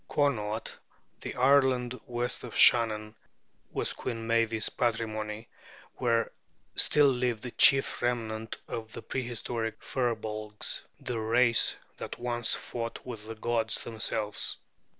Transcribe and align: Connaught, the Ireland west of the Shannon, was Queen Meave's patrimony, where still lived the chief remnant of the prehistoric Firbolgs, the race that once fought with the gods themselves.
Connaught, 0.07 0.79
the 1.19 1.35
Ireland 1.35 2.01
west 2.07 2.43
of 2.43 2.53
the 2.53 2.57
Shannon, 2.57 3.13
was 3.71 3.93
Queen 3.93 4.25
Meave's 4.25 4.67
patrimony, 4.69 5.47
where 5.97 6.31
still 6.75 7.05
lived 7.05 7.43
the 7.43 7.51
chief 7.51 8.01
remnant 8.01 8.57
of 8.67 8.93
the 8.93 9.03
prehistoric 9.03 9.79
Firbolgs, 9.83 10.81
the 10.99 11.19
race 11.19 11.75
that 11.97 12.17
once 12.17 12.55
fought 12.55 13.05
with 13.05 13.27
the 13.27 13.35
gods 13.35 13.83
themselves. 13.83 14.57